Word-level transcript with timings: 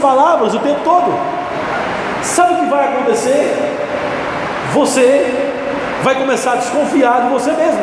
palavras 0.00 0.54
o 0.54 0.58
tempo 0.58 0.80
todo. 0.82 1.12
Sabe 2.22 2.54
o 2.54 2.56
que 2.64 2.70
vai 2.70 2.88
acontecer? 2.88 3.56
Você 4.72 5.50
vai 6.02 6.14
começar 6.16 6.52
a 6.52 6.56
desconfiar 6.56 7.22
de 7.22 7.28
você 7.28 7.52
mesmo. 7.52 7.80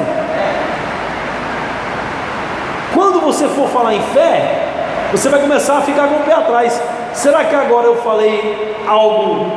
Quando 2.94 3.22
você 3.22 3.48
for 3.50 3.68
falar 3.70 3.94
em 3.94 4.02
fé, 4.14 4.68
você 5.12 5.30
vai 5.30 5.40
começar 5.40 5.78
a 5.78 5.82
ficar 5.82 6.08
com 6.08 6.16
o 6.16 6.24
pé 6.24 6.34
atrás. 6.34 6.82
Será 7.14 7.46
que 7.46 7.56
agora 7.56 7.88
eu 7.88 7.98
falei 7.98 8.76
algo 8.88 9.52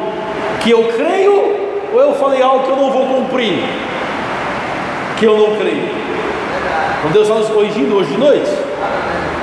que 0.61 0.70
eu 0.70 0.84
creio 0.96 1.56
ou 1.92 2.00
eu 2.00 2.14
falei 2.14 2.42
algo 2.42 2.64
que 2.64 2.70
eu 2.70 2.77
não 2.77 2.90
vou 2.90 3.06
cumprir? 3.06 3.64
Que 5.16 5.27
eu 5.27 5.36
não 5.36 5.56
creio. 5.56 5.88
Então 6.98 7.11
Deus 7.12 7.29
está 7.29 7.38
nos 7.38 7.48
corrigindo 7.48 7.96
hoje 7.96 8.11
de 8.11 8.18
noite. 8.18 8.50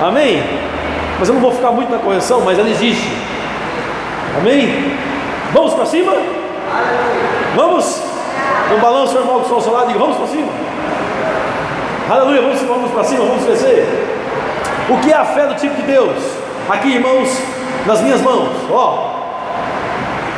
Amém? 0.02 0.44
Mas 1.20 1.28
eu 1.28 1.36
não 1.36 1.42
vou 1.42 1.52
ficar 1.52 1.72
muito 1.72 1.92
na 1.92 1.98
correção, 1.98 2.42
mas 2.42 2.60
ela 2.60 2.70
existe. 2.70 3.12
Amém? 4.38 4.96
Vamos 5.52 5.74
para 5.74 5.86
cima? 5.86 6.14
Vamos? 7.56 8.04
Balança 8.82 9.18
o 9.18 9.22
irmão 9.22 9.40
que 9.40 9.44
está 9.44 9.56
ao 9.56 9.62
seu 9.62 9.74
lado 9.74 9.86
e 9.86 9.94
diga, 9.94 10.00
vamos 10.00 10.18
para 10.18 10.28
cima. 10.28 10.50
Aleluia, 12.10 12.42
vamos, 12.42 12.62
vamos 12.62 12.92
para 12.92 13.04
cima, 13.04 13.26
vamos 13.26 13.44
crescer. 13.44 13.86
O 14.90 14.98
que 15.00 15.12
é 15.12 15.16
a 15.16 15.26
fé 15.26 15.48
do 15.48 15.56
tipo 15.56 15.76
de 15.76 15.82
Deus? 15.84 16.16
Aqui, 16.70 16.94
irmãos, 16.94 17.42
nas 17.86 18.02
minhas 18.02 18.22
mãos, 18.22 18.50
ó. 18.70 19.16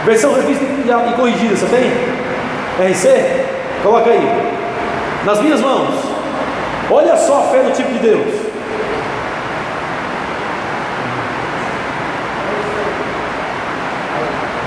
Versão 0.05 0.33
revista 0.33 0.63
e 0.63 1.13
corrigida, 1.13 1.55
você 1.55 1.65
tem? 1.65 2.89
RC? 2.89 3.45
Coloca 3.83 4.09
aí. 4.09 4.51
Nas 5.25 5.41
minhas 5.41 5.59
mãos. 5.59 5.89
Olha 6.89 7.17
só 7.17 7.39
a 7.39 7.43
fé 7.51 7.63
do 7.63 7.71
tipo 7.73 7.91
de 7.91 7.99
Deus. 7.99 8.38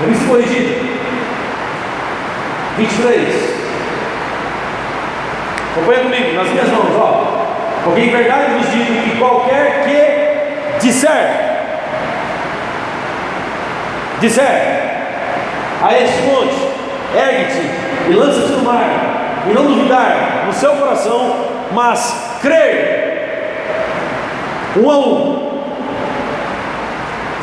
Revista 0.05 0.27
corrigida. 0.27 0.93
23. 2.77 3.53
Acompanha 5.71 5.99
comigo, 6.01 6.35
nas 6.35 6.49
minhas 6.49 6.67
mãos, 6.69 6.95
ó. 6.95 7.43
Porque 7.83 8.01
em 8.01 8.09
verdade 8.09 8.53
vos 8.53 8.69
digo 8.69 9.03
que 9.03 9.17
qualquer 9.17 9.83
que 9.83 10.85
disser, 10.85 11.29
disser 14.19 14.83
a 15.81 15.93
este 15.93 16.21
monte, 16.23 16.55
ergue-te 17.15 18.09
e 18.09 18.13
lança-te 18.13 18.51
no 18.53 18.63
mar, 18.63 19.43
e 19.49 19.53
não 19.53 19.65
duvidar 19.65 20.43
no 20.45 20.53
seu 20.53 20.71
coração, 20.71 21.35
mas 21.71 22.37
crer, 22.41 23.03
um 24.77 24.89
a 24.89 24.97
um, 24.97 25.63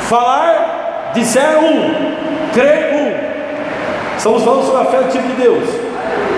falar, 0.09 1.11
disser 1.15 1.59
um, 1.59 2.30
crer 2.53 2.95
um. 2.95 4.17
Estamos 4.17 4.45
falando 4.45 4.67
sobre 4.67 4.83
a 4.83 4.91
fé 4.91 4.99
do 4.99 5.11
tipo 5.11 5.27
de 5.29 5.35
Deus. 5.35 5.69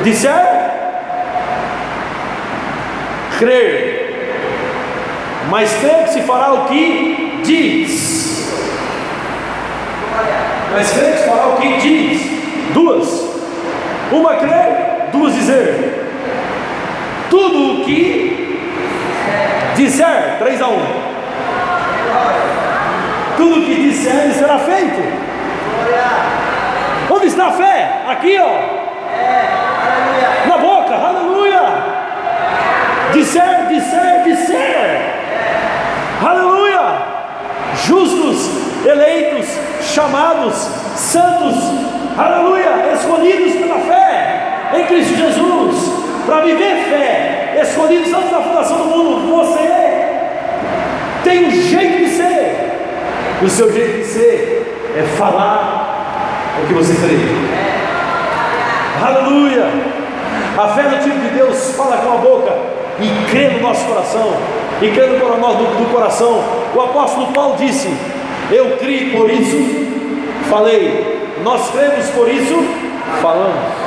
Disser, 0.05 0.71
crer, 3.39 4.03
mas 5.51 5.73
crer 5.75 6.05
que 6.05 6.11
se 6.11 6.23
fará 6.23 6.53
o 6.53 6.65
que 6.67 7.41
diz. 7.45 8.53
Mas 10.73 10.91
crer 10.93 11.13
que 11.13 11.19
se 11.19 11.29
fará 11.29 11.49
o 11.49 11.57
que 11.57 11.77
diz. 11.79 12.73
Duas. 12.73 13.09
Uma 14.13 14.37
crer, 14.37 15.09
duas 15.13 15.35
dizer. 15.35 16.09
Tudo 17.31 17.81
o 17.81 17.85
que 17.85 18.61
disser, 19.75 20.37
três 20.39 20.61
a 20.61 20.69
um. 20.69 20.85
Tudo 23.37 23.61
o 23.61 23.65
que 23.65 23.75
disser 23.75 24.33
será 24.35 24.59
feito. 24.59 25.22
Onde 27.11 27.27
está 27.27 27.47
a 27.47 27.53
fé? 27.53 28.03
Aqui, 28.09 28.39
ó. 28.39 28.83
Na 30.49 30.59
boca, 30.59 30.95
aleluia. 30.95 31.63
Disser, 33.13 33.67
disser, 33.69 34.23
disser. 34.25 35.01
Aleluia. 36.27 36.81
Justos, 37.85 38.87
eleitos, 38.87 39.47
chamados, 39.83 40.55
santos, 40.97 41.57
aleluia, 42.17 42.93
escolhidos 42.95 43.55
pela 43.55 43.79
fé 43.81 44.73
em 44.75 44.87
Cristo 44.87 45.17
Jesus, 45.17 45.93
para 46.27 46.41
viver 46.43 46.85
fé, 46.85 47.59
escolhidos 47.63 48.13
antes 48.13 48.31
da 48.31 48.41
fundação 48.41 48.79
do 48.79 48.85
mundo. 48.85 49.37
Você 49.37 49.69
tem 51.25 51.47
um 51.47 51.51
jeito 51.51 51.99
de 52.05 52.11
ser. 52.11 52.73
O 53.43 53.49
seu 53.49 53.73
jeito 53.73 53.99
de 53.99 54.05
ser 54.05 54.62
é 54.97 55.03
falar 55.17 56.59
o 56.63 56.67
que 56.67 56.75
você 56.75 56.95
crê. 56.95 57.19
Aleluia. 59.05 59.67
A 60.57 60.69
fé 60.69 60.83
do 60.83 61.03
tipo 61.03 61.19
de 61.19 61.29
Deus 61.29 61.75
fala 61.77 61.97
com 61.97 62.13
a 62.13 62.17
boca 62.17 62.53
e 63.01 63.31
crê 63.31 63.49
no 63.49 63.61
nosso 63.61 63.85
coração. 63.87 64.35
E 64.81 64.91
crê 64.91 65.07
no 65.07 65.19
do, 65.19 65.79
do 65.79 65.93
coração. 65.93 66.43
O 66.75 66.81
apóstolo 66.81 67.29
Paulo 67.29 67.57
disse: 67.57 67.89
Eu 68.51 68.77
criei 68.77 69.11
por 69.17 69.31
isso, 69.31 69.57
falei. 70.51 71.23
Nós 71.43 71.71
cremos 71.71 72.09
por 72.11 72.29
isso, 72.29 72.55
falamos. 73.21 73.83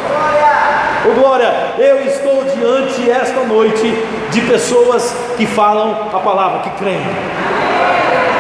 Oh, 1.07 1.19
glória, 1.19 1.53
eu 1.77 2.03
estou 2.05 2.43
diante 2.43 3.09
esta 3.09 3.41
noite 3.41 3.93
de 4.31 4.41
pessoas 4.41 5.15
que 5.37 5.45
falam 5.45 6.09
a 6.11 6.19
palavra, 6.19 6.61
que 6.61 6.71
creem. 6.71 6.99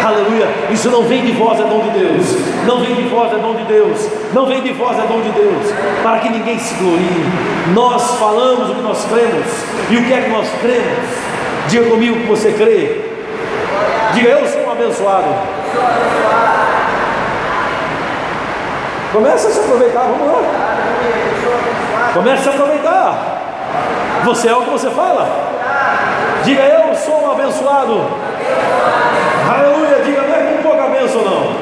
Aleluia. 0.05 0.47
Isso 0.69 0.91
não 0.91 1.01
vem 1.01 1.25
de 1.25 1.31
vós, 1.31 1.59
é 1.59 1.63
dom 1.63 1.79
de 1.79 1.89
Deus. 1.89 2.27
Não 2.67 2.79
vem 2.79 2.93
de 2.93 3.03
vós, 3.09 3.33
é 3.33 3.37
dom 3.37 3.55
de 3.55 3.63
Deus. 3.63 4.07
Não 4.33 4.45
vem 4.45 4.61
de 4.61 4.71
vós, 4.73 4.99
é 4.99 5.01
dom 5.01 5.19
de 5.19 5.31
Deus. 5.31 5.73
Para 6.03 6.19
que 6.19 6.29
ninguém 6.29 6.59
se 6.59 6.75
glorie. 6.75 7.25
Nós 7.73 8.11
falamos 8.19 8.69
o 8.69 8.75
que 8.75 8.81
nós 8.81 9.03
cremos. 9.05 9.47
E 9.89 9.97
o 9.97 10.05
que 10.05 10.13
é 10.13 10.21
que 10.21 10.29
nós 10.29 10.47
cremos? 10.61 11.09
Diga 11.67 11.89
comigo 11.89 12.19
que 12.19 12.27
você 12.27 12.51
crê. 12.51 13.01
Diga, 14.13 14.29
eu 14.29 14.47
sou 14.47 14.61
um 14.61 14.71
abençoado. 14.71 15.25
Começa 19.11 19.47
a 19.47 19.51
se 19.51 19.59
aproveitar, 19.59 20.01
vamos 20.01 20.27
lá. 20.27 20.41
Comece 22.13 22.41
a 22.41 22.43
se 22.43 22.49
aproveitar. 22.49 24.21
Você 24.25 24.49
é 24.49 24.55
o 24.55 24.61
que 24.61 24.69
você 24.69 24.89
fala. 24.91 25.27
Diga, 26.43 26.61
eu 26.61 26.93
sou 26.93 27.25
um 27.25 27.31
abençoado. 27.31 28.05
Aleluia, 29.47 30.01
diga, 30.03 30.21
não 30.21 30.35
é 30.35 30.39
com 30.39 30.63
pouca 30.63 30.87
bênção 30.87 31.21
não. 31.21 31.55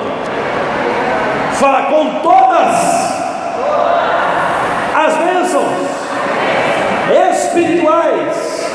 Fala 1.53 1.83
com 1.83 2.19
todas 2.21 2.75
as 4.95 5.13
bênçãos 5.17 5.63
espirituais 7.31 8.69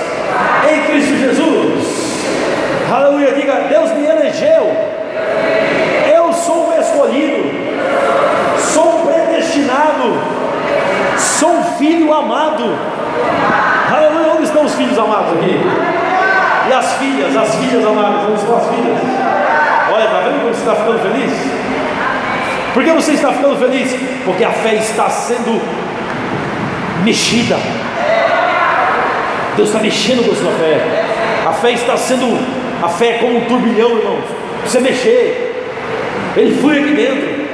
em 0.71 0.83
Cristo 0.85 1.17
Jesus. 1.17 1.99
Aleluia, 2.91 3.33
diga, 3.35 3.67
Deus 3.69 3.91
me 3.93 4.07
elegeu. 4.07 4.77
Eu 6.15 6.33
sou 6.33 6.69
um 6.69 6.81
escolhido. 6.81 7.51
Sou 8.73 9.01
um 9.01 9.07
predestinado. 9.07 10.23
Sou 11.19 11.51
um 11.51 11.65
filho 11.79 12.15
amado. 12.15 12.79
Aleluia, 13.93 14.33
onde 14.35 14.45
estão 14.45 14.65
os 14.65 14.75
filhos 14.75 14.99
amados 14.99 15.33
aqui? 15.35 15.61
E 16.69 16.73
as 16.73 16.93
filhas, 16.95 17.37
as 17.37 17.55
filhas 17.57 17.85
amadas, 17.85 18.23
onde 18.29 18.41
estão 18.41 18.57
as 18.57 18.67
filhas? 18.69 18.99
Olha, 19.93 20.05
está 20.05 20.21
vendo 20.21 20.41
como 20.41 20.55
você 20.55 20.61
está 20.61 20.75
ficando 20.77 20.99
feliz? 21.01 21.68
Por 22.79 22.85
que 22.85 22.93
você 22.93 23.15
está 23.15 23.33
ficando 23.33 23.57
feliz? 23.57 23.93
Porque 24.25 24.45
a 24.45 24.53
fé 24.53 24.77
está 24.77 25.11
sendo 25.11 25.61
mexida. 27.03 27.57
Deus 29.57 29.71
está 29.71 29.81
mexendo 29.81 30.25
com 30.25 30.31
a 30.31 30.37
sua 30.37 30.53
fé. 30.53 31.05
A 31.45 31.53
fé 31.55 31.73
está 31.73 31.97
sendo, 31.97 32.39
a 32.81 32.89
fé 32.89 33.17
é 33.17 33.19
como 33.19 33.39
um 33.39 33.45
turbilhão, 33.47 33.99
irmãos. 33.99 34.23
Precisa 34.61 34.81
mexer. 34.81 35.61
Ele 36.37 36.57
flui 36.61 36.79
aqui 36.79 36.95
dentro. 36.95 37.49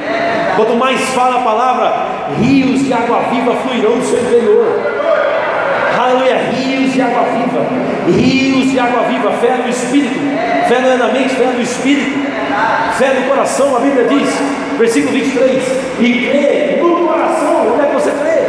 Quanto 0.56 0.76
mais 0.76 1.00
fala 1.14 1.37
a 1.37 1.43
palavra, 1.43 2.06
rios 2.38 2.84
de 2.84 2.93
água 2.93 3.20
viva 3.32 3.54
fluirão 3.62 3.99
do 3.99 4.04
seu 4.04 4.20
interior. 4.20 4.78
Aleluia, 5.99 6.37
rios 6.52 6.93
de 6.93 7.00
água 7.00 7.22
viva, 7.22 7.66
rios 8.14 8.70
de 8.70 8.78
água 8.78 9.04
viva, 9.04 9.31
fé 9.40 9.56
no 9.62 9.70
Espírito, 9.70 10.20
fé 10.69 10.81
não 10.81 10.93
é 10.93 10.96
na 10.99 11.08
mente, 11.08 11.31
fé 11.31 11.46
no 11.46 11.62
Espírito, 11.62 12.33
fé 12.98 13.14
no 13.14 13.28
coração, 13.28 13.76
a 13.76 13.80
Bíblia 13.80 14.04
diz, 14.04 14.28
versículo 14.78 15.12
23, 15.12 15.62
e 16.00 16.28
crê 16.30 16.78
no 16.82 17.06
coração, 17.06 17.72
onde 17.72 17.84
é 17.84 17.86
que 17.88 17.94
você 17.94 18.10
crê? 18.10 18.44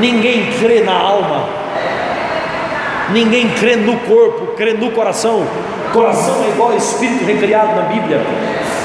Ninguém 0.00 0.52
crê 0.58 0.80
na 0.82 0.94
alma, 0.94 1.44
ninguém 3.12 3.48
crê 3.50 3.76
no 3.76 3.96
corpo, 4.00 4.54
crê 4.56 4.74
no 4.74 4.90
coração, 4.92 5.46
coração 5.92 6.44
é 6.44 6.48
igual 6.48 6.76
Espírito 6.76 7.24
recriado 7.24 7.74
na 7.74 7.82
Bíblia, 7.82 8.20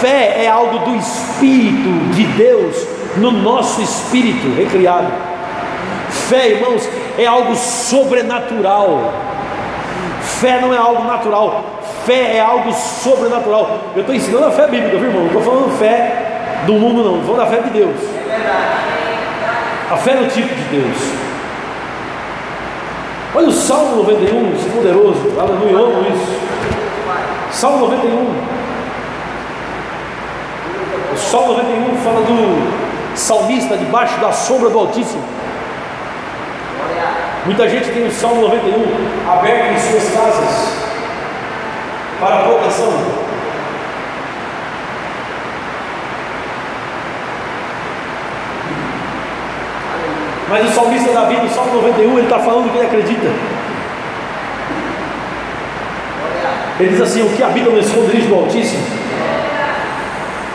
fé 0.02 0.44
é 0.44 0.48
algo 0.48 0.80
do 0.80 0.96
Espírito 0.96 2.14
de 2.14 2.24
Deus 2.24 2.94
no 3.18 3.32
nosso 3.32 3.82
espírito 3.82 4.56
recriado. 4.56 5.12
Fé, 6.10 6.50
irmãos, 6.50 6.88
é 7.18 7.26
algo 7.26 7.56
sobrenatural. 7.56 9.14
Fé 10.22 10.60
não 10.62 10.74
é 10.74 10.78
algo 10.78 11.04
natural. 11.04 11.64
Fé 12.06 12.38
é 12.38 12.40
algo 12.40 12.72
sobrenatural. 12.74 13.80
Eu 13.96 14.02
estou 14.02 14.16
ensinando 14.16 14.46
a 14.46 14.52
fé 14.52 14.68
bíblica, 14.68 14.98
viu, 14.98 15.08
irmão? 15.08 15.22
Não 15.24 15.28
estou 15.28 15.42
falando 15.42 15.78
fé 15.78 16.62
do 16.66 16.74
mundo, 16.74 17.04
não. 17.04 17.20
Estou 17.20 17.36
falando 17.36 17.50
da 17.50 17.58
fé 17.58 17.62
de 17.64 17.70
Deus. 17.70 17.96
A 19.92 19.98
fé 19.98 20.16
no 20.16 20.28
tipo 20.28 20.54
de 20.54 20.64
Deus. 20.64 20.98
Olha 23.36 23.48
o 23.48 23.52
Salmo 23.52 23.96
91, 23.98 24.54
esse 24.56 24.70
poderoso. 24.70 25.40
Aleluia, 25.40 25.72
eu 25.72 25.86
amo 25.86 26.06
isso. 26.08 26.40
Salmo 27.52 27.80
91. 27.80 28.54
O 31.14 31.18
Salmo 31.18 31.54
91 31.54 31.98
fala 31.98 32.22
do 32.22 33.18
salmista 33.18 33.78
debaixo 33.78 34.20
da 34.20 34.32
sombra 34.32 34.70
do 34.70 34.80
Altíssimo. 34.80 35.24
Muita 37.46 37.68
gente 37.68 37.92
tem 37.92 38.08
o 38.08 38.12
Salmo 38.12 38.42
91 38.42 39.30
aberto 39.30 39.74
em 39.74 39.80
suas 39.80 40.14
casas 40.14 40.83
para 42.24 42.44
proteção. 42.44 42.94
Mas 50.50 50.70
o 50.70 50.74
salmista 50.74 51.12
Davi, 51.12 51.36
no 51.38 51.50
Salmo 51.50 51.74
91, 51.82 52.18
ele 52.18 52.22
está 52.22 52.40
falando 52.40 52.72
que 52.72 52.78
ele 52.78 52.86
acredita. 52.86 53.28
Ele 56.80 56.90
diz 56.90 57.02
assim: 57.02 57.22
O 57.24 57.30
que 57.36 57.44
habita 57.44 57.70
no 57.70 57.80
esconderijo 57.80 58.28
do 58.28 58.36
Altíssimo 58.36 58.84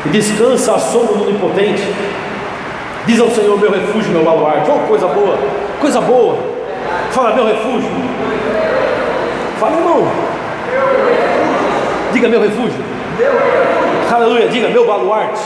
e 0.06 0.08
descansa 0.10 0.74
à 0.74 0.78
sombra 0.78 1.14
do 1.14 1.28
Onipotente, 1.28 1.82
diz 3.06 3.20
ao 3.20 3.30
Senhor: 3.30 3.58
Meu 3.58 3.70
refúgio, 3.70 4.12
meu 4.12 4.24
baluarte. 4.24 4.70
Oh, 4.70 4.86
coisa 4.86 5.06
boa, 5.08 5.38
coisa 5.80 6.00
boa. 6.00 6.38
Fala, 7.10 7.34
meu 7.34 7.46
refúgio. 7.46 7.90
Fala, 9.58 9.76
irmão. 9.76 10.08
Diga, 12.12 12.28
meu 12.28 12.40
refúgio. 12.40 12.82
Aleluia, 14.12 14.48
diga, 14.48 14.68
meu 14.68 14.86
baluarte. 14.86 15.42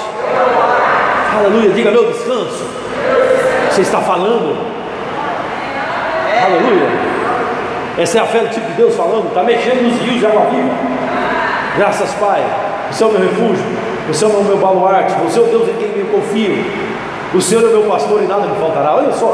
Aleluia, 1.37 1.71
diga, 1.71 1.91
meu 1.91 2.07
descanso. 2.13 2.65
Você 3.71 3.83
está 3.83 4.01
falando? 4.01 4.57
Aleluia. 6.45 6.89
Essa 7.99 8.19
é 8.19 8.21
a 8.21 8.27
fé 8.27 8.41
do 8.41 8.49
tipo 8.49 8.67
de 8.67 8.73
Deus 8.75 8.95
falando, 8.97 9.29
está 9.29 9.43
mexendo 9.43 9.83
nos 9.83 10.01
rios 10.01 10.19
de 10.19 10.27
água 10.27 10.47
viva. 10.51 10.71
Graças, 11.77 12.11
Pai. 12.15 12.43
Você 12.91 13.05
é 13.05 13.07
o 13.07 13.11
meu 13.11 13.21
refúgio, 13.21 13.65
você 14.07 14.25
é 14.25 14.29
o 14.29 14.45
meu 14.45 14.59
baluarte, 14.59 15.15
você 15.23 15.39
é 15.39 15.43
o 15.43 15.47
Deus 15.47 15.69
em 15.69 15.75
quem 15.75 15.89
eu 15.97 16.07
confio. 16.07 16.65
O 17.35 17.41
Senhor 17.41 17.65
é 17.65 17.69
o 17.69 17.71
meu 17.71 17.83
pastor 17.85 18.23
e 18.23 18.27
nada 18.27 18.47
me 18.47 18.57
faltará. 18.59 18.97
Olha 18.97 19.13
só, 19.13 19.29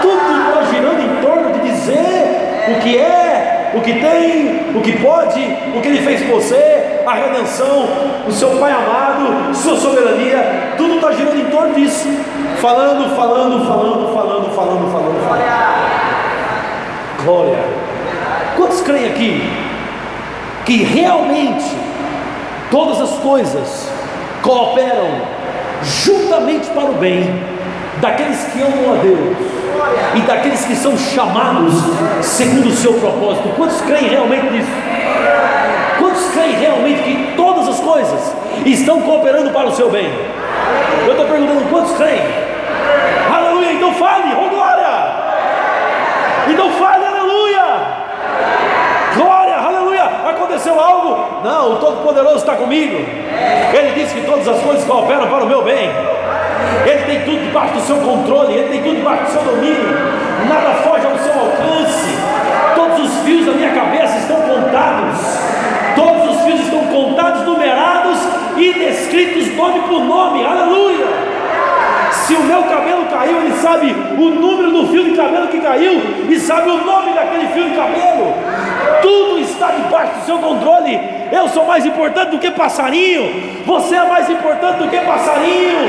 tudo 0.00 0.14
está 0.14 0.62
girando 0.70 1.00
em 1.00 1.20
torno 1.20 1.52
de 1.52 1.68
dizer 1.68 2.68
o 2.68 2.80
que 2.80 2.96
é, 2.96 3.33
o 3.76 3.80
que 3.80 3.92
tem, 3.94 4.70
o 4.74 4.80
que 4.80 4.92
pode, 4.98 5.40
o 5.76 5.80
que 5.80 5.88
Ele 5.88 6.02
fez 6.02 6.22
por 6.22 6.40
você, 6.40 7.00
a 7.06 7.14
redenção, 7.14 7.88
o 8.26 8.32
seu 8.32 8.50
Pai 8.58 8.72
amado, 8.72 9.54
sua 9.54 9.76
soberania. 9.76 10.74
Tudo 10.76 10.94
está 10.96 11.12
girando 11.12 11.40
em 11.40 11.50
torno 11.50 11.74
disso. 11.74 12.08
Falando, 12.60 13.14
falando, 13.16 13.66
falando, 13.66 14.14
falando, 14.14 14.50
falando, 14.54 14.92
falando. 14.92 15.28
falando. 15.28 15.44
Glória. 17.24 17.58
Quantos 18.56 18.80
creem 18.80 19.06
aqui 19.06 19.42
que 20.64 20.82
realmente 20.82 21.64
todas 22.70 23.00
as 23.00 23.18
coisas 23.18 23.88
cooperam 24.42 25.22
juntamente 25.82 26.68
para 26.70 26.84
o 26.84 26.94
bem 26.94 27.42
daqueles 28.04 28.44
que 28.52 28.60
amam 28.60 28.92
a 28.92 28.96
Deus 28.98 29.36
e 30.14 30.20
daqueles 30.20 30.62
que 30.66 30.76
são 30.76 30.94
chamados 30.98 31.72
segundo 32.20 32.68
o 32.68 32.72
seu 32.72 32.92
propósito? 32.94 33.48
Quantos 33.56 33.80
creem 33.80 34.08
realmente 34.08 34.44
nisso? 34.50 34.68
Quantos 35.98 36.26
creem 36.32 36.56
realmente 36.56 37.02
que 37.02 37.34
todas 37.34 37.66
as 37.66 37.80
coisas 37.80 38.36
estão 38.66 39.00
cooperando 39.00 39.50
para 39.52 39.68
o 39.68 39.74
seu 39.74 39.90
bem? 39.90 40.12
Eu 41.06 41.12
estou 41.12 41.26
perguntando 41.26 41.64
quantos 41.70 41.96
creem? 41.96 42.20
Aleluia, 43.34 43.72
então 43.72 43.94
fale, 43.94 44.34
oh 44.34 44.50
glória! 44.50 44.84
Então 46.50 46.70
fale, 46.72 47.04
aconteceu 50.64 50.80
algo? 50.80 51.40
Não, 51.42 51.72
o 51.72 51.76
Todo-Poderoso 51.76 52.36
está 52.36 52.56
comigo. 52.56 52.96
Ele 52.96 53.92
disse 53.94 54.14
que 54.14 54.26
todas 54.26 54.46
as 54.46 54.60
coisas 54.62 54.84
cooperam 54.84 55.28
para 55.28 55.44
o 55.44 55.46
meu 55.46 55.62
bem. 55.62 55.90
Ele 56.86 57.04
tem 57.04 57.20
tudo 57.24 57.44
debaixo 57.44 57.74
do 57.74 57.80
seu 57.80 57.96
controle, 57.96 58.54
ele 58.54 58.68
tem 58.68 58.82
tudo 58.82 58.96
debaixo 58.96 59.24
do 59.24 59.30
seu 59.30 59.42
domínio. 59.42 59.88
Nada 60.48 60.74
foge 60.82 61.06
ao 61.06 61.18
seu 61.18 61.32
alcance. 61.32 62.18
Todos 62.74 63.00
os 63.00 63.22
fios 63.24 63.46
da 63.46 63.52
minha 63.52 63.72
cabeça 63.72 64.18
estão 64.18 64.36
contados. 64.36 65.18
Todos 65.94 66.36
os 66.36 66.42
fios 66.44 66.60
estão 66.60 66.84
contados, 66.86 67.42
numerados 67.42 68.18
e 68.56 68.72
descritos 68.72 69.44
nome 69.64 69.80
por 69.88 70.04
nome. 70.04 70.44
Aleluia! 70.44 71.06
Se 72.12 72.34
o 72.34 72.42
meu 72.42 72.62
cabelo 72.64 73.06
caiu, 73.06 73.38
ele 73.38 73.54
sabe 73.56 73.94
o 74.16 74.30
número 74.30 74.70
do 74.70 74.86
fio 74.88 75.04
de 75.04 75.16
cabelo 75.16 75.48
que 75.48 75.60
caiu 75.60 76.00
e 76.28 76.38
sabe 76.38 76.70
o 76.70 76.84
nome 76.84 77.12
daquele 77.12 77.48
fio 77.48 77.70
de 77.70 77.76
cabelo. 77.76 78.34
Tudo 79.02 79.38
está 79.40 79.68
debaixo 79.68 80.20
do 80.20 80.24
seu 80.24 80.38
controle. 80.38 80.98
Eu 81.32 81.48
sou 81.48 81.66
mais 81.66 81.84
importante 81.84 82.30
do 82.30 82.38
que 82.38 82.50
passarinho. 82.50 83.62
Você 83.66 83.94
é 83.94 84.04
mais 84.06 84.28
importante 84.30 84.78
do 84.78 84.88
que 84.88 84.98
passarinho. 85.00 85.88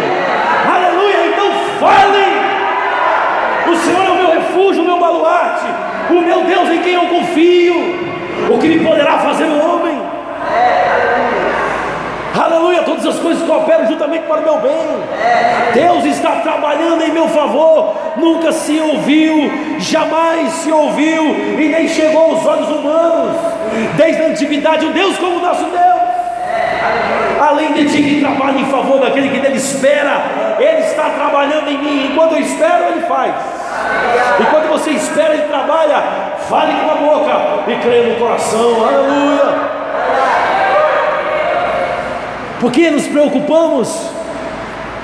Fale. 1.80 2.46
O 3.72 3.76
Senhor 3.76 4.06
é 4.06 4.10
o 4.10 4.16
meu 4.16 4.32
refúgio, 4.32 4.84
o 4.84 4.86
meu 4.86 5.00
baluarte, 5.00 5.66
o 6.10 6.22
meu 6.22 6.44
Deus 6.44 6.70
em 6.70 6.82
quem 6.82 6.94
eu 6.94 7.08
confio. 7.08 7.76
O 8.50 8.60
que 8.60 8.68
me 8.68 8.86
poderá 8.86 9.18
fazer 9.20 9.46
o 9.46 9.58
homem? 9.58 10.00
Aleluia, 12.38 12.84
todas 12.84 13.06
as 13.06 13.18
coisas 13.18 13.48
cooperam 13.48 13.88
juntamente 13.88 14.26
para 14.26 14.42
o 14.42 14.44
meu 14.44 14.58
bem. 14.60 14.76
Deus 15.74 16.06
está 16.06 16.32
trabalhando 16.42 17.02
em 17.02 17.12
meu 17.12 17.28
favor. 17.30 17.96
Nunca 18.18 18.52
se 18.52 18.80
ouviu, 18.80 19.50
jamais 19.80 20.52
se 20.54 20.72
ouviu 20.72 21.24
e 21.60 21.70
nem 21.70 21.88
chegou 21.88 22.32
aos 22.32 22.46
olhos 22.46 22.70
humanos. 22.70 23.38
Desde 23.96 24.22
a 24.22 24.28
antiguidade, 24.28 24.86
um 24.86 24.92
Deus 24.92 25.18
como 25.18 25.38
o 25.38 25.42
nosso 25.42 25.64
Deus. 25.64 26.05
Além 27.40 27.74
de 27.74 27.86
ti 27.86 28.02
que 28.02 28.20
trabalha 28.22 28.60
em 28.60 28.66
favor 28.66 29.00
daquele 29.00 29.30
que 29.30 29.40
dele 29.40 29.58
espera, 29.58 30.24
Ele 30.60 30.80
está 30.80 31.10
trabalhando 31.10 31.70
em 31.70 31.78
mim. 31.78 32.10
Enquanto 32.12 32.34
eu 32.34 32.42
espero, 32.42 32.86
Ele 32.92 33.02
faz. 33.02 33.34
E 34.40 34.44
quando 34.46 34.70
você 34.70 34.92
espera, 34.92 35.34
Ele 35.34 35.44
trabalha. 35.44 36.04
Fale 36.50 36.74
com 36.74 36.92
a 36.92 36.96
boca 36.96 37.72
e 37.72 37.76
creia 37.76 38.14
no 38.14 38.16
coração. 38.20 38.86
Aleluia. 38.86 39.76
Por 42.60 42.72
que 42.72 42.90
nos 42.90 43.08
preocupamos? 43.08 44.10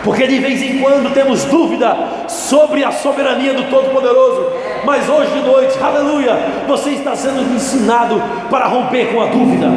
Porque 0.03 0.25
de 0.25 0.39
vez 0.39 0.61
em 0.61 0.79
quando 0.79 1.13
temos 1.13 1.45
dúvida 1.45 1.95
sobre 2.27 2.83
a 2.83 2.91
soberania 2.91 3.53
do 3.53 3.63
Todo-Poderoso. 3.69 4.51
Mas 4.83 5.07
hoje 5.07 5.31
de 5.31 5.41
noite, 5.41 5.77
aleluia, 5.81 6.37
você 6.67 6.91
está 6.91 7.15
sendo 7.15 7.53
ensinado 7.53 8.21
para 8.49 8.65
romper 8.65 9.13
com 9.13 9.21
a 9.21 9.25
dúvida. 9.27 9.67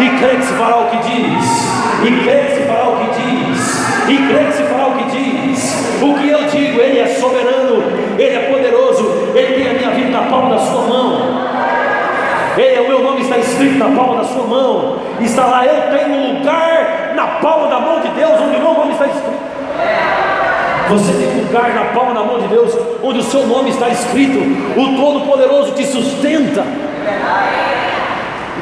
E 0.00 0.08
crê 0.18 0.36
que 0.36 0.44
se 0.46 0.52
fará 0.54 0.78
o 0.78 0.86
que 0.86 0.96
diz. 0.96 1.44
E 2.02 2.24
crê 2.24 2.44
que 2.44 2.54
se 2.56 2.62
fará 2.62 2.88
o 2.88 2.96
que 2.96 3.20
diz. 3.20 3.80
E 4.08 4.16
crê 4.28 4.44
que 4.44 4.52
se 4.52 4.62
fará 4.64 4.86
o 4.86 4.92
que 4.92 5.04
diz. 5.04 6.00
O 6.02 6.14
que 6.14 6.28
eu 6.28 6.42
digo, 6.48 6.80
Ele 6.80 6.98
é 7.00 7.06
soberano, 7.06 7.82
Ele 8.18 8.36
é 8.36 8.50
poderoso, 8.50 9.32
Ele 9.34 9.62
tem 9.62 9.70
a 9.70 9.74
minha 9.74 9.90
vida 9.90 10.10
na 10.10 10.30
palma 10.30 10.54
da 10.54 10.58
sua 10.58 10.82
mão. 10.82 11.50
Ei, 12.56 12.80
o 12.80 12.88
meu 12.88 13.02
nome 13.02 13.20
está 13.20 13.36
escrito 13.38 13.78
na 13.78 13.94
palma 13.94 14.22
da 14.22 14.24
sua 14.24 14.46
mão. 14.46 14.96
Está 15.20 15.44
lá, 15.46 15.66
eu 15.66 15.96
tenho 15.96 16.14
um 16.14 16.38
lugar 16.38 17.12
na 17.14 17.26
palma 17.26 17.68
da 17.68 17.80
mão 17.80 18.00
de 18.00 18.08
Deus, 18.08 18.32
onde 18.40 18.56
o 18.56 18.60
meu 18.60 18.74
nome 18.74 18.92
está 18.92 19.06
escrito. 19.06 19.40
Você 20.88 21.12
tem 21.12 21.28
um 21.28 21.46
lugar 21.46 21.72
na 21.74 21.84
palma 21.92 22.14
da 22.14 22.24
mão 22.24 22.40
de 22.40 22.48
Deus, 22.48 22.76
onde 23.02 23.18
o 23.20 23.22
seu 23.22 23.46
nome 23.46 23.70
está 23.70 23.88
escrito. 23.90 24.38
O 24.76 24.96
Todo-Poderoso 24.96 25.72
te 25.72 25.86
sustenta. 25.86 26.64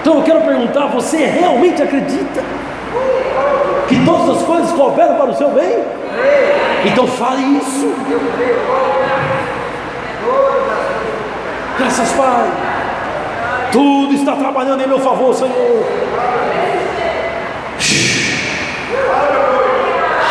Então 0.01 0.17
eu 0.17 0.23
quero 0.23 0.41
perguntar: 0.43 0.87
você 0.87 1.19
realmente 1.27 1.83
acredita 1.83 2.43
que 3.89 4.05
todas 4.05 4.37
as 4.37 4.43
coisas 4.43 4.73
cooperam 4.73 5.17
para 5.17 5.31
o 5.31 5.35
seu 5.35 5.51
bem? 5.51 5.85
Então 6.85 7.07
fale 7.07 7.43
isso. 7.59 7.93
Graças, 11.79 12.13
Pai. 12.13 12.51
Tudo 13.73 14.15
está 14.15 14.37
trabalhando 14.37 14.83
em 14.83 14.87
meu 14.87 15.01
favor, 15.01 15.35
Senhor. 15.35 15.85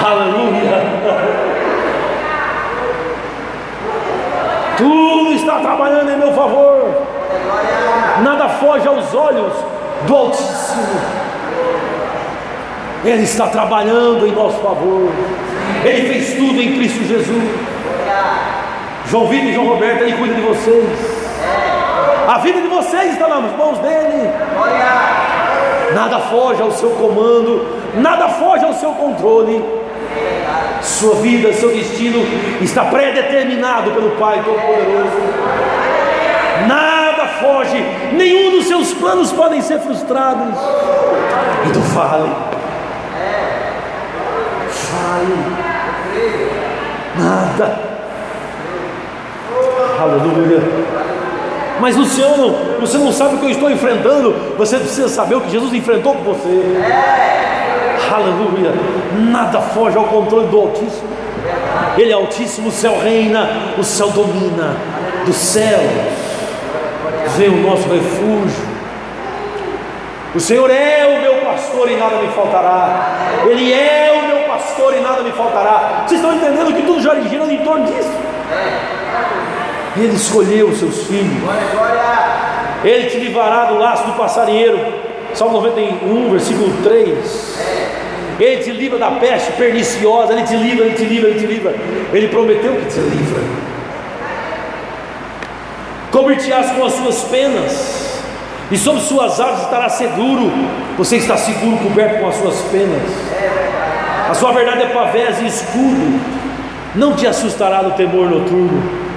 Aleluia. 0.05 0.97
Tudo 4.77 5.33
está 5.33 5.59
trabalhando 5.59 6.11
em 6.11 6.17
meu 6.17 6.33
favor. 6.33 7.16
Nada 8.23 8.49
foge 8.49 8.87
aos 8.87 9.13
olhos 9.13 9.53
do 10.05 10.15
Altíssimo. 10.15 11.01
Ele 13.05 13.23
está 13.23 13.47
trabalhando 13.47 14.27
em 14.27 14.31
nosso 14.31 14.57
favor. 14.57 15.11
Ele 15.83 16.07
fez 16.07 16.33
tudo 16.33 16.61
em 16.61 16.75
Cristo 16.77 17.03
Jesus. 17.07 17.77
João 19.09 19.27
Vitor 19.27 19.49
e 19.49 19.53
João 19.53 19.67
Roberto, 19.67 20.01
ele 20.01 20.17
cuida 20.17 20.33
de 20.33 20.41
vocês. 20.41 21.17
A 22.27 22.39
vida 22.39 22.59
de 22.59 22.67
vocês 22.67 23.13
está 23.13 23.27
nas 23.27 23.55
mãos 23.55 23.79
dele. 23.79 24.29
nada 25.93 26.19
foge 26.19 26.61
ao 26.61 26.71
seu 26.71 26.89
comando, 26.89 27.65
nada 27.95 28.27
foge 28.27 28.65
ao 28.65 28.73
seu 28.73 28.91
controle. 28.91 29.63
Sua 30.81 31.15
vida, 31.15 31.53
seu 31.53 31.69
destino 31.69 32.19
está 32.61 32.85
predeterminado 32.85 33.91
pelo 33.91 34.11
Pai 34.11 34.41
Todo-Poderoso. 34.43 35.21
Nada 36.67 36.96
foge, 37.27 37.83
nenhum 38.13 38.51
dos 38.51 38.65
seus 38.65 38.93
planos 38.93 39.31
podem 39.31 39.61
ser 39.61 39.79
frustrados. 39.79 40.57
Então 41.67 41.81
fale, 41.81 42.29
fale, 44.69 45.35
nada, 47.17 47.79
aleluia. 49.99 50.61
Mas 51.79 51.95
Luciano, 51.95 52.55
você 52.79 52.97
não 52.97 53.11
sabe 53.11 53.35
o 53.35 53.39
que 53.39 53.45
eu 53.45 53.51
estou 53.51 53.69
enfrentando. 53.69 54.33
Você 54.57 54.77
precisa 54.77 55.07
saber 55.07 55.35
o 55.35 55.41
que 55.41 55.51
Jesus 55.51 55.73
enfrentou 55.73 56.15
com 56.15 56.23
você. 56.23 56.63
Aleluia. 58.11 58.73
Nada 59.31 59.61
foge 59.61 59.97
ao 59.97 60.05
controle 60.05 60.47
do 60.47 60.57
Altíssimo. 60.57 61.09
Ele 61.97 62.11
é 62.11 62.13
Altíssimo, 62.13 62.69
o 62.69 62.71
céu 62.71 62.99
reina, 62.99 63.47
o 63.77 63.83
céu 63.83 64.09
domina. 64.09 64.75
Do 65.25 65.33
céu 65.33 65.79
vem 67.37 67.49
o 67.49 67.61
nosso 67.61 67.87
refúgio. 67.87 68.77
O 70.35 70.39
Senhor 70.39 70.69
é 70.69 71.17
o 71.17 71.21
meu 71.21 71.45
pastor 71.45 71.89
e 71.89 71.95
nada 71.95 72.17
me 72.17 72.27
faltará. 72.29 73.43
Ele 73.47 73.71
é 73.71 74.11
o 74.11 74.27
meu 74.27 74.47
pastor 74.47 74.95
e 74.95 74.99
nada 74.99 75.21
me 75.21 75.31
faltará. 75.31 76.03
Vocês 76.05 76.19
estão 76.19 76.35
entendendo 76.35 76.75
que 76.75 76.81
tudo 76.81 77.01
já 77.01 77.11
origina 77.11 77.51
em 77.51 77.63
torno 77.63 77.85
disso? 77.85 78.11
Ele 79.95 80.15
escolheu 80.15 80.67
os 80.67 80.79
seus 80.79 81.07
filhos. 81.07 81.43
Ele 82.83 83.09
te 83.09 83.17
livrará 83.17 83.65
do 83.65 83.77
laço 83.77 84.05
do 84.05 84.13
passarinheiro. 84.13 84.79
Salmo 85.33 85.53
91, 85.61 86.31
versículo 86.31 86.71
3. 86.83 87.59
Ele 88.39 88.63
te 88.63 88.71
livra 88.71 88.99
da 88.99 89.11
peste 89.11 89.51
perniciosa. 89.53 90.33
Ele 90.33 90.43
te 90.43 90.55
livra, 90.55 90.85
ele 90.85 90.95
te 90.95 91.05
livra, 91.05 91.29
ele 91.29 91.39
te 91.39 91.45
livra. 91.45 91.75
Ele 92.13 92.27
prometeu 92.27 92.75
que 92.75 92.85
te 92.85 92.99
livra. 92.99 93.66
Cobrir-te-ás 96.17 96.71
com 96.71 96.83
as 96.83 96.93
suas 96.93 97.23
penas, 97.25 98.23
e 98.71 98.75
sobre 98.75 99.01
suas 99.01 99.39
asas 99.39 99.65
estará 99.65 99.87
seguro. 99.87 100.51
Você 100.97 101.17
está 101.17 101.37
seguro, 101.37 101.77
coberto 101.77 102.21
com 102.21 102.27
as 102.27 102.35
suas 102.37 102.59
penas. 102.71 103.03
A 104.27 104.33
sua 104.33 104.51
verdade 104.51 104.81
é 104.81 104.87
pavés 104.87 105.39
e 105.39 105.45
escudo. 105.45 106.19
Não 106.95 107.15
te 107.15 107.27
assustará 107.27 107.83
do 107.83 107.91
temor 107.91 108.31
noturno 108.31 109.07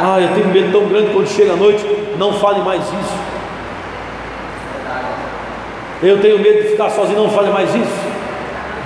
ah, 0.00 0.18
eu 0.18 0.28
tenho 0.34 0.48
medo 0.48 0.72
tão 0.72 0.88
grande 0.88 1.10
quando 1.12 1.28
chega 1.28 1.52
a 1.52 1.56
noite. 1.56 1.84
Não 2.16 2.32
fale 2.32 2.60
mais 2.60 2.82
isso. 2.82 3.18
Eu 6.02 6.20
tenho 6.22 6.38
medo 6.38 6.62
de 6.62 6.68
ficar 6.70 6.88
sozinho. 6.88 7.18
Não 7.18 7.30
fale 7.30 7.50
mais 7.50 7.68
isso. 7.74 8.06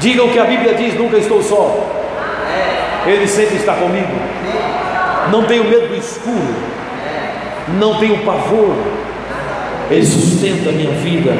Diga 0.00 0.24
o 0.24 0.32
que 0.32 0.40
a 0.40 0.44
Bíblia 0.44 0.74
diz: 0.74 0.98
nunca 0.98 1.18
estou 1.18 1.40
só. 1.40 1.88
Ele 3.06 3.28
sempre 3.28 3.56
está 3.56 3.74
comigo. 3.74 4.12
Não 5.30 5.44
tenho 5.44 5.64
medo 5.64 5.88
do 5.88 5.96
escuro. 5.96 6.69
Não 7.78 7.98
tenho 7.98 8.24
pavor. 8.24 8.74
Ele 9.90 10.06
sustenta 10.06 10.70
a 10.70 10.72
minha 10.72 10.92
vida. 10.92 11.32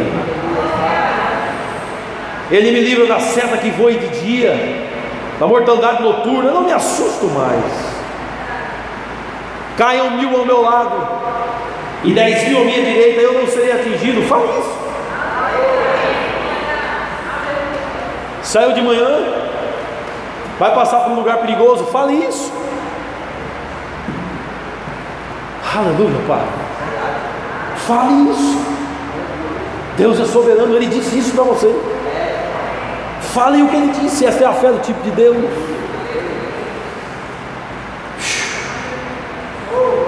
Ele 2.51 2.73
me 2.73 2.81
livra 2.81 3.07
da 3.07 3.21
seta 3.21 3.57
que 3.59 3.71
voe 3.71 3.97
de 3.97 4.09
dia, 4.21 4.89
da 5.39 5.47
mortandade 5.47 6.03
noturna. 6.03 6.49
Eu 6.49 6.55
não 6.55 6.65
me 6.65 6.73
assusto 6.73 7.27
mais 7.27 8.01
caiam 9.81 10.11
mil 10.11 10.39
ao 10.39 10.45
meu 10.45 10.61
lado 10.61 11.09
e 12.05 12.13
dez 12.13 12.47
mil 12.47 12.61
à 12.61 12.65
minha 12.65 12.83
direita, 12.83 13.19
eu 13.23 13.33
não 13.33 13.47
serei 13.47 13.73
atingido. 13.73 14.23
Fale 14.29 14.45
isso. 14.45 14.79
Saiu 18.43 18.73
de 18.75 18.83
manhã, 18.83 19.09
vai 20.59 20.75
passar 20.75 21.01
por 21.01 21.13
um 21.13 21.17
lugar 21.17 21.39
perigoso, 21.39 21.87
fale 21.87 22.15
isso. 22.27 22.53
Aleluia, 25.77 26.21
Pai. 26.27 26.43
Fale 27.87 28.31
isso. 28.31 28.59
Deus 29.97 30.19
é 30.19 30.25
soberano, 30.25 30.75
Ele 30.75 30.87
disse 30.87 31.19
isso 31.19 31.33
para 31.33 31.45
você. 31.45 31.75
Fale 33.21 33.63
o 33.63 33.69
que 33.69 33.77
Ele 33.77 33.93
disse, 33.93 34.27
essa 34.27 34.45
é 34.45 34.47
a 34.47 34.53
fé 34.53 34.73
do 34.73 34.81
tipo 34.81 35.01
de 35.03 35.11
Deus. 35.13 35.37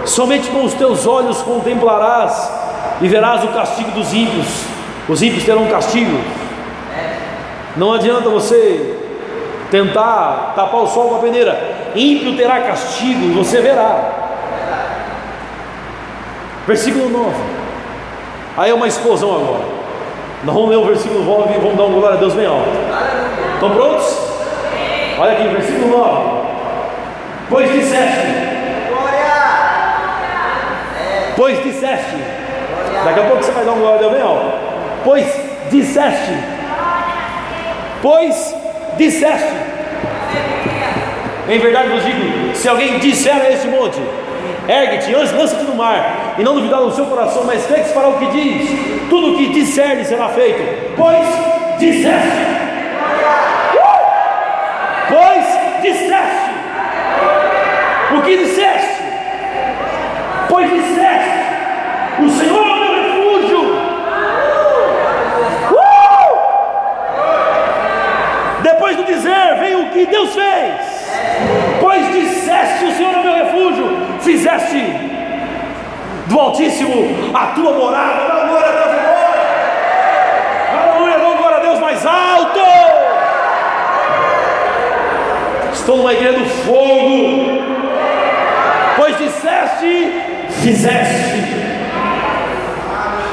Somente 0.05 0.51
com 0.51 0.65
os 0.65 0.75
teus 0.75 1.07
olhos 1.07 1.41
contemplarás 1.43 2.51
e 3.01 3.07
verás 3.07 3.45
o 3.45 3.49
castigo 3.49 3.93
dos 3.93 4.13
ímpios. 4.13 4.65
Os 5.09 5.23
ímpios 5.23 5.45
terão 5.45 5.67
castigo. 5.69 6.19
Não 7.77 7.93
adianta 7.93 8.29
você 8.29 8.99
tentar 9.71 10.55
tapar 10.57 10.83
o 10.83 10.87
sol 10.87 11.09
com 11.11 11.17
a 11.17 11.19
peneira. 11.21 11.93
Ímpio 11.95 12.37
terá 12.37 12.61
castigo 12.63 13.33
você 13.35 13.61
verá. 13.61 14.22
Versículo 16.67 17.09
9. 17.09 17.35
Aí 18.57 18.71
é 18.71 18.75
uma 18.75 18.89
explosão 18.89 19.35
agora. 19.35 19.65
Nós 20.45 20.55
vamos 20.55 20.71
ler 20.71 20.77
o 20.77 20.85
versículo 20.85 21.25
9 21.25 21.55
e 21.55 21.59
vamos 21.59 21.77
dar 21.77 21.85
um 21.85 21.93
glória 21.93 22.17
a 22.17 22.21
Deus 22.21 22.35
bem 22.35 22.47
alto. 22.47 22.69
Estão 23.55 23.71
prontos? 23.71 24.19
Olha 25.19 25.33
aqui, 25.33 25.49
versículo 25.49 25.99
9. 25.99 26.43
Pois 27.49 27.73
disseste 27.73 28.53
Pois 31.37 31.63
disseste, 31.63 32.17
daqui 33.05 33.21
a 33.21 33.25
pouco 33.25 33.43
você 33.43 33.53
vai 33.53 33.65
dar 33.65 33.73
um 33.73 33.81
glória 33.81 34.09
bem 34.09 34.21
alto. 34.21 34.53
Pois 35.03 35.27
disseste, 35.71 36.31
pois 38.03 38.55
disseste. 38.99 39.53
Em 41.49 41.59
verdade 41.59 41.89
vos 41.89 42.05
digo: 42.05 42.55
se 42.55 42.69
alguém 42.69 42.99
disser 42.99 43.35
a 43.35 43.51
este 43.51 43.67
monte, 43.69 44.01
ergue-te, 44.69 45.13
lança-te 45.13 45.65
no 45.65 45.75
mar, 45.75 46.35
e 46.39 46.43
não 46.43 46.55
duvidar 46.55 46.81
no 46.81 46.93
seu 46.93 47.07
coração, 47.07 47.45
mas 47.45 47.67
crê 47.67 47.81
que 47.81 47.93
fará 47.93 48.09
o 48.09 48.19
que 48.19 48.27
diz, 48.27 49.09
tudo 49.09 49.33
o 49.33 49.37
que 49.37 49.49
disser 49.49 50.05
será 50.05 50.29
feito. 50.29 50.95
Pois 50.97 51.27
disseste, 51.79 52.29
uh! 53.75 54.03
pois 55.09 55.83
disseste, 55.83 56.51
o 58.17 58.23
que 58.23 58.37
disseste, 58.37 59.03
pois 60.49 60.71
disseste. 60.71 61.43
O 62.21 62.29
Senhor 62.29 62.67
é 62.67 62.75
meu 62.75 62.93
refúgio. 63.03 63.63
Uh! 65.73 66.37
Depois 68.63 68.97
do 68.97 69.05
dizer, 69.05 69.57
vem 69.59 69.75
o 69.77 69.91
que 69.91 70.07
Deus 70.07 70.35
fez. 70.35 71.03
Pois 71.81 72.13
disseste: 72.13 72.85
O 72.85 72.93
Senhor 72.93 73.15
é 73.15 73.23
meu 73.23 73.35
refúgio. 73.35 73.97
Fizeste 74.21 74.85
do 76.27 76.39
Altíssimo 76.39 77.35
a 77.35 77.47
tua 77.49 77.73
morada. 77.73 78.29
Dá 78.29 78.47
glória 78.47 78.69
a 78.69 78.73
Deus 78.73 78.89
agora. 78.89 79.43
Aleluia, 80.93 81.19
dá 81.19 81.37
glória 81.37 81.57
a 81.57 81.61
Deus 81.61 81.79
mais 81.81 82.07
alto. 82.07 82.61
Estou 85.83 85.97
numa 85.97 86.13
igreja 86.13 86.39
do 86.39 86.45
fogo. 86.45 87.61
Pois 88.95 89.19
disseste, 89.19 90.13
fizeste. 90.63 91.43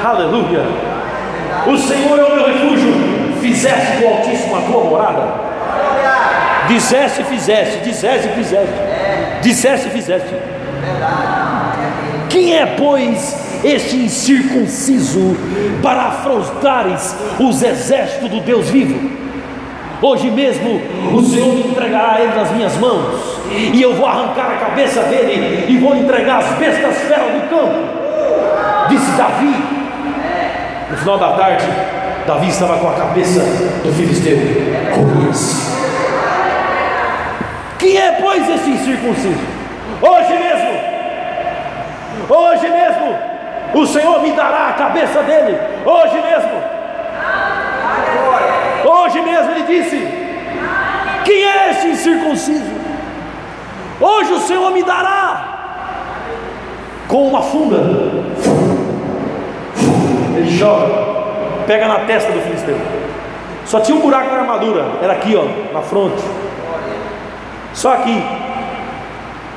Aleluia. 0.04 0.64
O 1.68 1.78
Senhor 1.78 2.18
é 2.18 2.24
o 2.24 2.34
meu 2.34 2.46
refúgio. 2.48 2.92
Fizeste 3.40 3.98
do 3.98 4.08
Altíssimo 4.08 4.56
a 4.56 4.60
tua 4.62 4.82
morada. 4.82 5.28
Disseste 6.66 7.20
e 7.20 7.24
fizeste, 7.24 7.78
disseste 7.84 8.28
fizeste, 8.30 8.74
disseste 9.42 9.88
fizeste. 9.90 10.34
Quem 12.28 12.58
é, 12.58 12.66
pois, 12.66 13.60
este 13.62 13.94
incircunciso 13.94 15.36
para 15.80 16.02
afrontares 16.06 17.14
os 17.38 17.62
exércitos 17.62 18.28
do 18.28 18.40
Deus 18.40 18.68
vivo? 18.70 19.29
Hoje 20.02 20.30
mesmo 20.30 20.80
o 21.14 21.22
Senhor 21.22 21.52
me 21.54 21.60
entregará 21.60 22.20
ele 22.20 22.34
nas 22.34 22.50
minhas 22.52 22.76
mãos, 22.78 23.38
e 23.50 23.82
eu 23.82 23.94
vou 23.94 24.06
arrancar 24.06 24.52
a 24.52 24.56
cabeça 24.56 25.02
dele 25.02 25.66
e 25.68 25.76
vou 25.76 25.94
entregar 25.94 26.38
as 26.38 26.46
bestas 26.58 26.96
feras 27.02 27.32
do 27.32 27.50
campo. 27.50 28.88
Disse 28.88 29.10
Davi, 29.12 29.54
no 30.90 30.96
final 30.96 31.18
da 31.18 31.32
tarde, 31.32 31.66
Davi 32.26 32.48
estava 32.48 32.78
com 32.78 32.88
a 32.88 32.94
cabeça 32.94 33.40
do 33.84 33.92
filisteu. 33.92 34.38
Golias. 34.94 35.70
Quem 37.78 37.96
é, 37.96 38.12
pois, 38.20 38.48
esse 38.48 38.70
incircunciso? 38.70 39.40
Hoje 40.00 40.32
mesmo, 40.32 40.70
hoje 42.28 42.68
mesmo, 42.68 43.18
o 43.74 43.86
Senhor 43.86 44.22
me 44.22 44.32
dará 44.32 44.68
a 44.68 44.72
cabeça 44.72 45.22
dele. 45.22 45.58
Hoje 45.84 46.14
mesmo, 46.14 46.79
hoje 48.84 49.20
mesmo, 49.20 49.50
ele 49.52 49.62
disse: 49.64 50.08
Quem 51.24 51.44
é 51.44 51.70
esse 51.70 51.88
incircunciso? 51.88 52.80
Hoje 54.00 54.32
o 54.32 54.40
Senhor 54.40 54.70
me 54.72 54.82
dará 54.82 55.46
com 57.06 57.28
uma 57.28 57.42
funda 57.42 57.78
ele 60.36 60.50
joga 60.56 61.20
pega 61.70 61.86
na 61.86 62.00
testa 62.00 62.32
do 62.32 62.40
filisteu. 62.40 62.76
Só 63.64 63.78
tinha 63.78 63.96
um 63.96 64.00
buraco 64.00 64.28
na 64.32 64.40
armadura, 64.40 64.84
era 65.00 65.12
aqui, 65.12 65.36
ó, 65.36 65.44
na 65.72 65.80
fronte. 65.80 66.20
Só 67.72 67.92
aqui. 67.94 68.20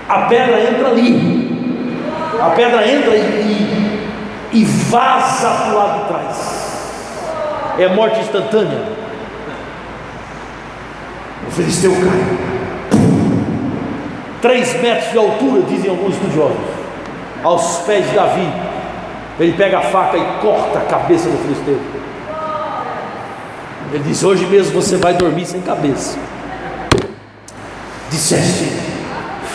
A 0.08 0.20
pedra 0.20 0.60
entra 0.60 0.90
ali. 0.90 2.30
A 2.40 2.52
pedra 2.52 2.88
entra 2.88 3.16
e, 3.16 4.10
e, 4.52 4.64
vaza 4.64 5.50
para 5.50 5.74
o 5.74 5.76
lado 5.76 6.02
de 6.02 6.08
trás. 6.08 7.76
É 7.80 7.88
morte 7.88 8.20
instantânea. 8.20 9.03
O 11.48 11.52
filisteu 11.52 11.92
cai. 11.92 13.00
Três 14.42 14.74
metros 14.82 15.12
de 15.12 15.18
altura, 15.18 15.62
dizem 15.64 15.90
alguns 15.90 16.16
estudiosos. 16.16 16.58
Aos 17.44 17.78
pés 17.80 18.10
de 18.10 18.16
Davi. 18.16 18.52
Ele 19.40 19.54
pega 19.54 19.80
a 19.80 19.82
faca 19.82 20.18
e 20.18 20.26
corta 20.42 20.80
a 20.80 20.82
cabeça 20.82 21.30
do 21.30 21.38
filisteu. 21.38 21.80
Ele 23.92 24.04
diz: 24.04 24.24
Hoje 24.24 24.46
mesmo 24.46 24.74
você 24.74 24.98
vai 24.98 25.14
dormir 25.14 25.46
sem 25.46 25.62
cabeça. 25.62 26.18
Disseste, 28.10 28.66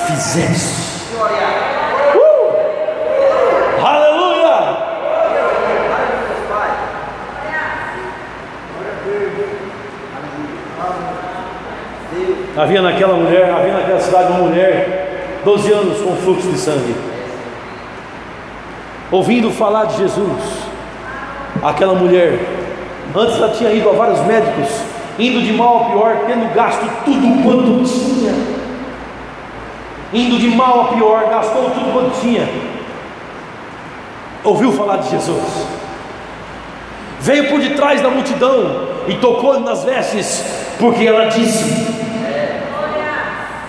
fizeste. 0.07 0.89
Uh! 2.15 2.57
Aleluia! 3.85 4.89
Havia 12.59 12.83
naquela 12.83 13.15
mulher, 13.15 13.49
havia 13.49 13.73
naquela 13.73 14.01
cidade 14.01 14.33
uma 14.33 14.49
mulher, 14.49 15.41
12 15.45 15.73
anos 15.73 16.01
com 16.01 16.17
fluxo 16.17 16.49
de 16.49 16.59
sangue. 16.59 16.93
Ouvindo 19.13 19.49
falar 19.53 19.85
de 19.85 19.99
Jesus, 19.99 20.43
aquela 21.63 21.95
mulher, 21.95 22.37
antes 23.15 23.37
ela 23.37 23.51
tinha 23.51 23.73
ido 23.73 23.89
a 23.89 23.93
vários 23.93 24.19
médicos, 24.27 24.69
indo 25.21 25.41
de 25.41 25.53
mal 25.53 25.83
a 25.83 25.85
pior, 25.85 26.17
tendo 26.27 26.53
gasto 26.53 26.85
tudo 27.05 27.45
quanto 27.45 27.85
tinha, 27.89 28.35
indo 30.13 30.37
de 30.37 30.49
mal 30.49 30.81
a 30.81 30.85
pior, 30.95 31.31
gastou 31.31 31.71
tudo 31.71 31.93
quanto 31.93 32.21
tinha, 32.21 32.49
ouviu 34.43 34.73
falar 34.73 34.97
de 34.97 35.11
Jesus, 35.11 35.65
veio 37.21 37.51
por 37.51 37.61
detrás 37.61 38.03
da 38.03 38.11
multidão 38.11 38.89
e 39.07 39.15
tocou-lhe 39.15 39.61
nas 39.61 39.85
vestes, 39.85 40.45
porque 40.77 41.07
ela 41.07 41.27
disse: 41.27 41.98